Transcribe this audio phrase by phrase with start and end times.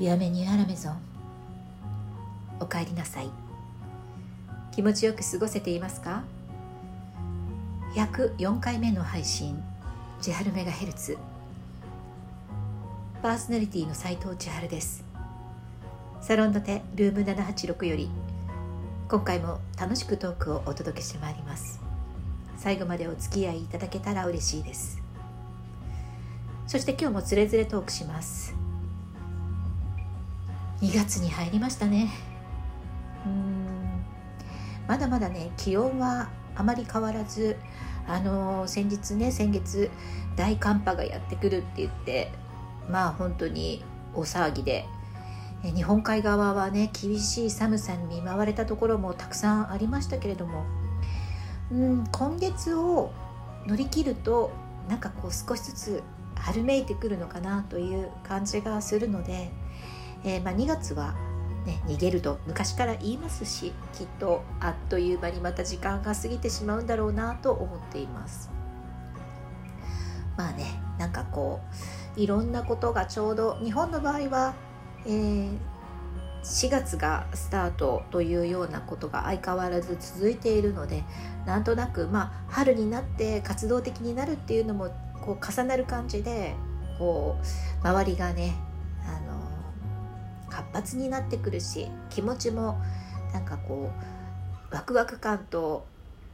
[0.00, 0.96] ビアメニューアラメゾン。
[2.58, 3.28] おかえりなさい。
[4.72, 6.24] 気持ちよく過ごせていますか
[7.94, 9.62] ？104回目の配信。
[10.22, 11.18] 千春メガヘルツ。
[13.20, 15.04] パーソナリティの斉藤千春です。
[16.22, 18.08] サロンの手ルーム786より。
[19.10, 21.78] 今回も楽しくトークをお届けしてまいります。
[22.56, 25.02] 最後までお付き合いいただけたら嬉しいです。
[26.66, 28.69] そして今日もつれづれトークします。
[30.80, 32.10] 2月に入りましたね。
[33.26, 33.60] うん。
[34.88, 37.56] まだまだね気温はあまり変わらず
[38.08, 39.88] あの先日ね先月
[40.34, 42.32] 大寒波がやってくるって言って
[42.90, 43.84] まあ本当に
[44.14, 44.86] 大騒ぎで
[45.62, 50.64] 日本海側はね厳しい寒さに見舞われたところもたくさんありましたけれども
[51.70, 53.12] うん今月を
[53.66, 54.50] 乗り切ると
[54.88, 56.02] なんかこう少しずつ
[56.34, 59.50] 春めいてくるのかなという感じがするので、
[60.24, 61.14] えー、まあ、2月は、
[61.66, 68.50] ね、逃げると昔から言いますしきっとあっという間にまた時間が過ぎてしまうんだろうなと思っています。
[70.36, 71.60] まあねなんかこ
[72.16, 74.54] ういろんなことがちょうど日本の場合は、
[75.06, 75.58] えー、
[76.42, 81.04] 4月がスタートというようなことが相変わらず続いているので
[81.46, 84.88] なんとなくまあ春になって活動的になるっていうのも
[85.20, 86.54] こう重なる感じで
[86.98, 87.36] こ
[87.82, 88.54] う周りがね
[89.04, 89.59] あの
[90.50, 92.78] 活発になってくるし気持ちも
[93.32, 93.90] なんかこ
[94.72, 95.86] うワクワク感と、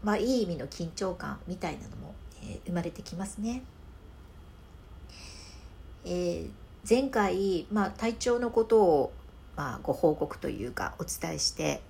[0.03, 3.63] まあ、いい意味の緊張感みたいなのも、えー、生まれてきますね。
[6.05, 6.51] えー、
[6.89, 9.13] 前回、まあ、体調のことを、
[9.57, 11.81] まあ、ご報告というかお伝えして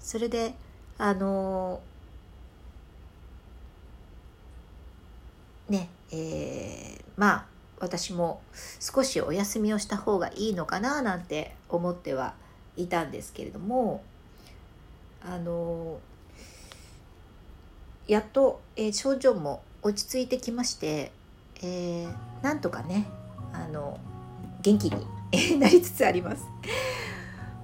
[0.00, 0.54] それで
[0.96, 1.80] あの
[5.68, 7.46] ねえー、まあ
[7.80, 8.40] 私も
[8.80, 12.34] 少しお休みをした方がいいのかななんて思っては
[12.76, 14.02] いたんですけれども
[15.24, 15.98] あの
[18.06, 21.12] やっと、えー、症状も落ち着いてきまして、
[21.62, 23.06] えー、なんとかね
[23.52, 23.98] あの
[24.62, 25.06] 元気に
[25.58, 26.44] なりつつあります。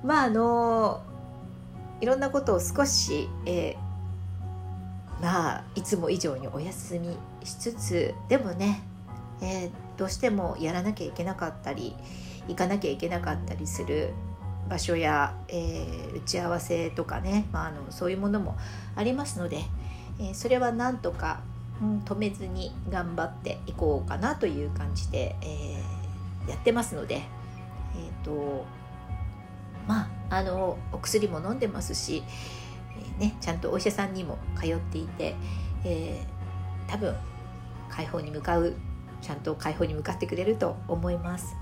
[0.02, 1.02] まああの
[2.00, 3.92] いろんなことを少し、えー
[5.22, 8.82] まあいつも以上にお休みしつつでもね、
[9.40, 11.94] えー、どうしてもやらなきゃいけなかったり
[12.48, 14.12] 行かなきゃいけなかったりする
[14.68, 18.56] 場所や、えー、打ち合わせとかね、まあ、あのそういうものも
[18.96, 19.62] ありますので、
[20.18, 21.40] えー、それはなんとか、
[21.80, 28.64] うん、止めずに頑張っていこうかなという感じで、えー、やってますので、えーと
[29.86, 32.22] まあ、あのお薬も飲んでますし、
[33.18, 35.34] えね、ちゃんとお医者さんにも通っていて、
[35.84, 36.24] え、
[36.86, 37.14] 多分
[37.88, 38.74] 解放に向かう
[39.20, 41.56] ちゃんと解放に向かってくれると思います。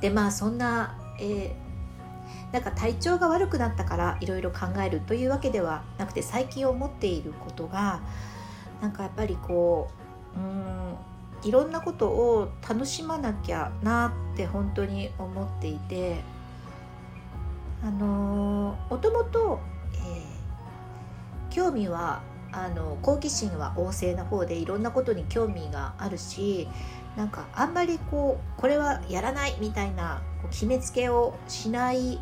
[0.00, 8.00] でまあそんな、えー、なんか体調が悪くなったからいろいろ考えるというわけではなくて最近思っていることが
[8.80, 9.90] なんかやっぱりこ
[10.34, 10.96] ううん
[11.42, 16.20] いろんなことを楽しまなきゃなって本当に思っていて
[17.82, 19.60] あのもともと
[21.50, 22.22] 興味は
[22.52, 26.68] あの好奇心は旺盛な方でいろんなことに興味があるし
[27.16, 32.20] なんかあんまりこうこれはやらないみたいな決めつけをしない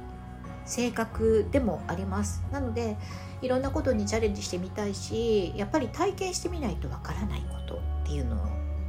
[0.64, 2.96] 性格でもありますなので
[3.40, 8.36] いろんなことにチャレンジしてみたいしやっぱり体験してみないとわからないことっていうの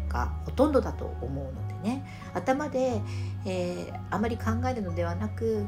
[0.10, 3.02] がほとんどだと思うのでね頭で、
[3.46, 5.66] えー、あまり考えるのではなく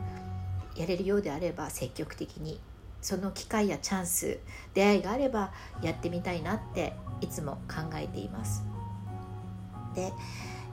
[0.76, 2.60] やれるようであれば積極的に
[3.02, 4.40] その機会やチャンス
[4.74, 8.71] 出会いがあればやってみたいなっていつも考えています。
[9.94, 10.14] で、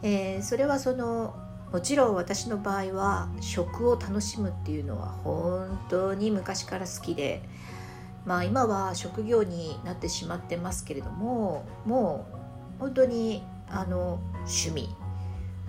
[0.03, 1.35] えー、それはその
[1.73, 7.43] もちろん私の場合は食を楽しむっていうのは本当に昔から好きで
[8.25, 12.27] まあ今は職業になってしまってますけれどもも
[12.79, 14.95] う本当にあの趣味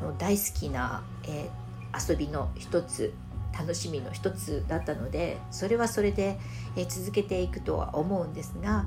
[0.02, 3.14] の大好きな、えー、遊びの一つ
[3.58, 6.38] 楽しみの一つだったのでそれはそれで、
[6.78, 8.86] え続けていくとは思うんですが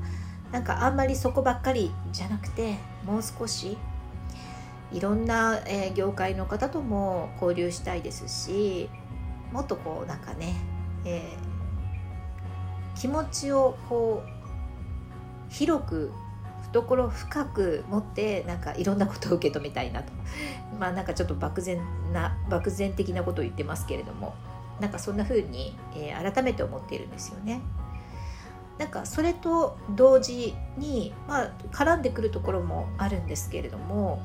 [0.52, 3.76] なんかあんまりそこばっかりじゃなくてもう少し
[4.92, 8.88] いろんな、え業界の方とも交流したいですし
[9.52, 10.56] もっとこうなんかね、
[11.04, 16.12] えー、気持ちをこう広く
[16.72, 20.12] 懐深く持ってなんかいろんなことを受け止めたいなと
[20.80, 21.80] まあなんかちょっと漠然
[22.12, 24.34] な漠然的なことを言ってますけれども
[24.80, 27.60] なんかそんな風に、えー、改めて思っているんですよね。
[28.78, 34.22] なんかそれと同時に、まあ、絡んでくるところもあるんですけれども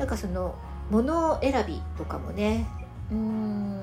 [0.00, 0.56] なんかその
[0.90, 2.66] 物選びとかもね
[3.12, 3.80] うん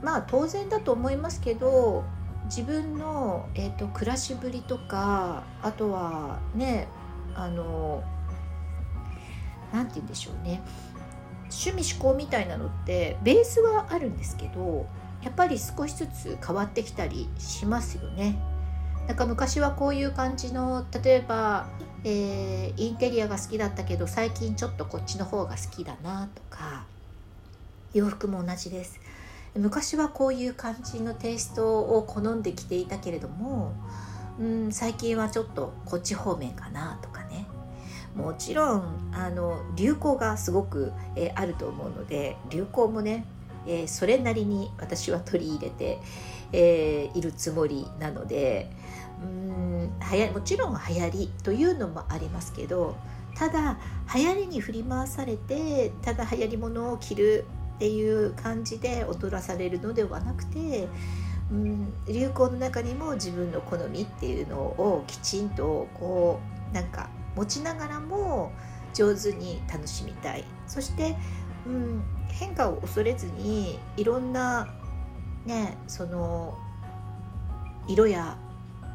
[0.00, 2.04] まあ当然だと思いますけど
[2.44, 6.86] 自分の、えーと、暮らしぶりとかあとはね
[7.34, 8.04] あの
[9.72, 10.62] 何て言うんでしょうね
[11.50, 14.86] 趣味思考みたいなのってベースはあるんですけど
[15.24, 18.38] やっぱり少しずつ変わってきたりしますよね。
[19.08, 21.68] なんか昔はこういう感じの例えば、
[22.08, 26.86] えー、インテリアが好きだったけど最近ちょっとこっちの方が好きだなとか
[27.94, 29.00] 洋服も同じです。
[29.56, 33.72] 昔はこういう感じのテイストを好んできていたけれども、
[34.38, 37.46] うん、最近はちょっとこっち方面かなとかね
[38.14, 43.24] もちろんあの流行がすごく、えー、あると思うので流行もね、
[43.66, 45.98] えー、それなりに私は取り入れて、
[46.52, 48.70] えー、いるつもりなので
[49.22, 52.96] うんはやもちろん流行りというのもありますけど
[53.34, 53.78] ただ
[54.14, 57.44] 流行りに振り回されてただ流行り物を着る
[57.76, 60.88] っていう感じで踊らされるのではなくて、
[61.50, 66.40] うん、流行の中にも自分の好みっていうのをきちんとこ
[66.72, 68.52] うなんか持ちながらも
[68.94, 70.44] 上手に楽しみたい。
[70.66, 71.14] そして、
[71.66, 74.68] うん、変化を恐れずにいろんな
[75.44, 76.56] ねその
[77.86, 78.38] 色や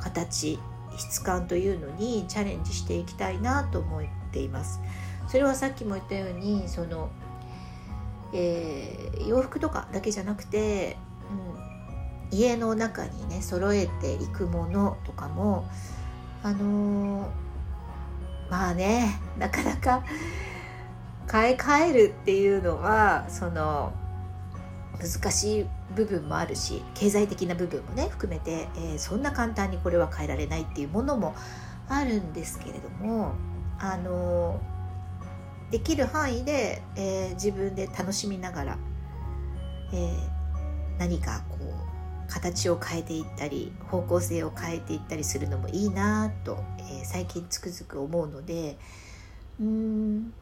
[0.02, 0.60] 形
[0.98, 4.82] 質感というのにチャレンジしていきたいなと思っています。
[5.28, 7.10] それはさっきも言ったようにその
[8.34, 10.98] えー、洋服とかだけじゃなくて、
[12.32, 15.68] うん、家の中にね揃えていくものとかも
[16.44, 17.30] あのー、
[18.50, 20.04] まあねなかなか
[21.28, 23.94] 買い替えるっていうのはその
[25.02, 25.66] 難しい
[25.96, 31.34] 部分もあるし経済的な部分もね含めて、えー、そんな簡単にこれは変えられないっていうものも
[31.90, 33.34] あるんですけれども
[33.80, 34.62] あの
[35.72, 38.78] できる範囲で、えー、自分で楽しみながら、
[39.94, 48.78] えー、何かこう形を変えていったり方向性を変えていったりするのもいいなと、え、最近つくづく思うので
[49.60, 50.34] うん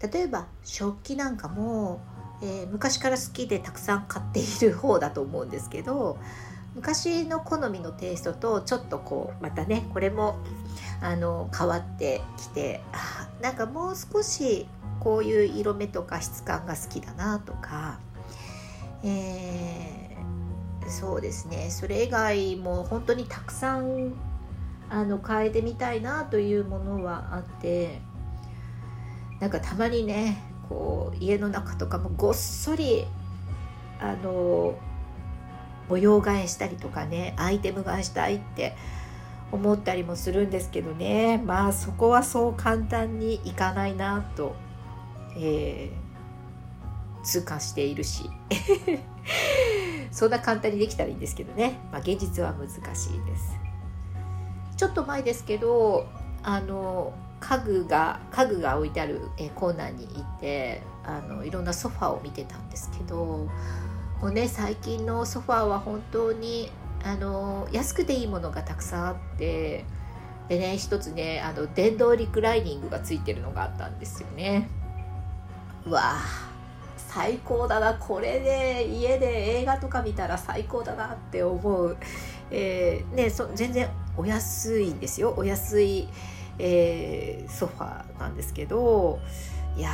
[0.00, 2.00] 例えば食器なんかも、
[2.42, 6.18] え昔から好きでたくさん買っている方だと思うんですけど
[6.74, 10.38] 昔の好みのテイストとちょっとこうまたねこれも
[11.02, 14.66] あの変わってきてあなんかもう少し
[15.00, 17.98] こういう色目とか質感が好きだなとか、
[19.02, 21.70] えー、そうですね。
[21.70, 24.12] それ以外も本当にたくさん
[24.90, 28.02] あの変えてみたいなというものはあって
[29.40, 33.04] なんかたまにねこう家の中とかもごっそり
[34.00, 34.78] あの
[35.88, 38.76] 模様替えしたりとかねアイテム替えしたいって
[39.50, 41.42] 思ったりもするんですけどね。
[41.44, 44.54] まあそこはそう簡単にいかないなと、
[45.36, 48.30] えー、痛感しているし。
[50.12, 53.56] そんな簡単にできたらいいんですけどね、まあ、現実は難しいです。
[54.76, 56.08] ちょっと前ですけど
[56.42, 57.12] あの
[57.50, 63.48] 家具が家具が置いてある、えコーナーに行ってあのいろんなソファーを見てたんですけども
[64.22, 66.70] うね最近のソファーは本当に
[67.02, 69.84] あの安くていいものがたくさんあって
[70.48, 74.68] でね一つねあの電動リクライニングがついてるのがあったんですよね。
[75.86, 76.18] うわ
[76.96, 77.94] 最高だな。
[77.94, 81.96] これで家で映画とか見たら最高だなって思う、
[82.52, 85.34] えー、ね、そ全然お安いんですよ。
[85.36, 86.08] お安い、
[86.60, 89.18] えー、ソファーなんですけど
[89.76, 89.90] いや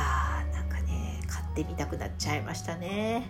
[0.51, 3.29] ーなんかね買ってみたくなっちゃいましたね。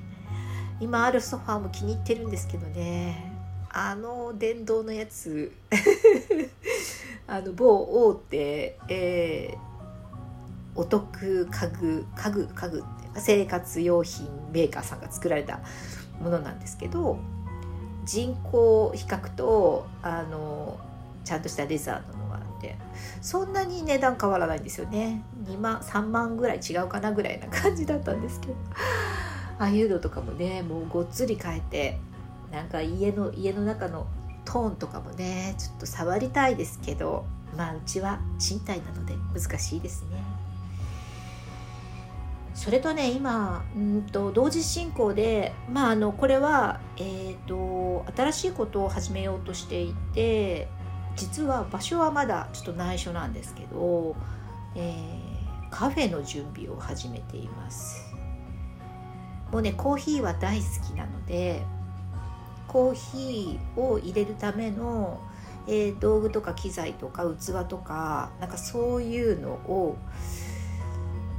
[0.79, 3.31] 今あるソファーも気に入ってるんですけどね。
[3.69, 5.51] あの電動のやつ。
[7.27, 15.59] あの某大手、えー、お得家具家具家具って生活用品メーカーさんが作られた
[16.21, 17.17] ものなんですけど
[18.05, 20.79] 人工比較とあの
[21.25, 22.26] ちゃんとしたレザーの
[22.57, 22.77] ものがあって。
[23.21, 25.23] そんなに値段変わらないんですよね。
[25.45, 28.53] 2万3万ぐらい違うかなぐらいな感じだったんですけど。
[29.59, 31.99] ああいうのとかもねもうごっつり変えて
[32.51, 34.05] なんか家の家の中の
[34.45, 37.25] トーンとかもねちょっと触りたいですけど
[37.57, 40.21] まあうちは賃貸なので難しいですね。
[42.53, 50.67] それとね今うんと同時進行でまああのこれは、えー、と新しいことを始めようとしていて
[51.17, 54.15] 実は場所はまだちょっと内緒なんですけど、
[54.75, 58.05] えー、カフェの準備を始めています。
[59.51, 61.63] もうねコーヒーは大好きなので
[62.67, 65.21] コーヒーを入れるための、
[65.67, 69.97] えー、道具とか機材とか器とかなんかそういうのを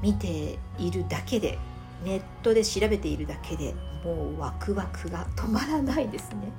[0.02, 1.58] 見ているだけで
[2.04, 6.52] ネットで調べているだけでもうワクワクが止まらないですね。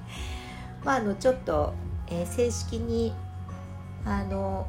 [0.83, 1.73] まあ、あのちょっと、
[2.09, 3.13] えー、正式に
[4.05, 4.67] あの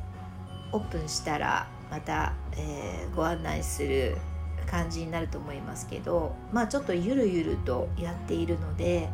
[0.73, 4.16] オープンしたらまた、えー、ご案内する
[4.66, 9.09] 感じになると思いますけどまあちょっとゆるゆるとやっているので、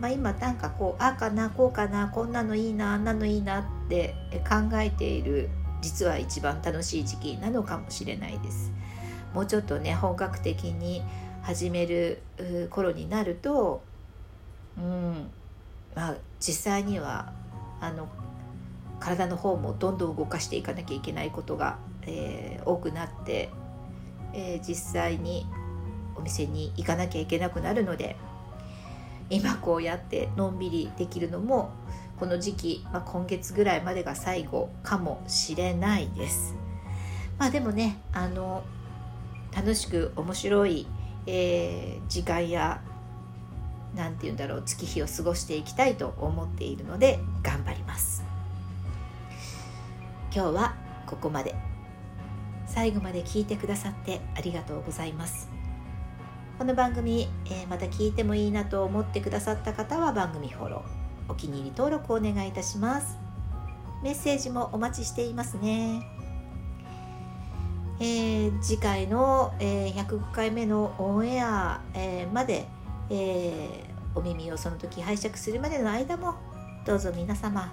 [0.00, 4.14] まあ、今なんかこうああかなこうかなこんなのいいなあんなのいいなって
[4.48, 5.50] 考えている
[5.82, 8.72] 実は一番楽しい時期なのかもしれないです。
[9.34, 11.02] もうちょっとね本格的に
[11.42, 12.22] 始める
[12.70, 13.82] 頃になると
[14.76, 15.30] うん
[15.94, 17.32] まあ実際には
[17.80, 18.08] あの
[19.00, 23.50] 体の方もどんどん動かしていかなきゃいけないことが、えー、多くなって、
[24.34, 25.46] えー、実際に
[26.16, 28.16] お店に行かなきゃいけなくなるので
[29.30, 31.70] 今こうやってのんびりできるのも
[32.18, 36.54] この時期、まあ、今月ぐらいまでが最後かもしれないです。
[37.38, 38.64] まあでもねあの
[39.54, 40.88] 楽しく面白い、
[41.26, 42.82] えー、時間や
[43.94, 47.57] 何て言うんだろう月日を過ごしていきたいと思っているので頑。
[50.34, 50.74] 今日は
[51.06, 51.54] ここまで。
[52.66, 55.48] 最後まで聞いてくださってありがとうございます。
[56.58, 63.18] この番組、えー、また聞いてもいいなと思ってくださった方は番組フォローお気に入り登録をお願いいたします。
[64.02, 66.02] メッセージもお待ちしていますね。
[68.00, 72.68] えー、次回の、えー、105回目のオンエア、えー、まで、
[73.10, 76.34] えー、お耳をその時拝借するまでの間も
[76.84, 77.72] どうぞ皆様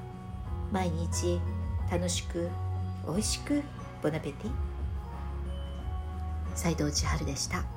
[0.71, 1.39] 毎日
[1.91, 2.49] 楽しく
[3.07, 3.61] 美味しく
[4.01, 4.51] ボナペティ
[6.55, 7.74] 斉藤千春でした。